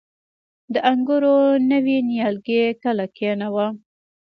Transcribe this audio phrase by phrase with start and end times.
[0.73, 1.35] د انګورو
[1.71, 3.73] نوي نیالګي کله کینوم؟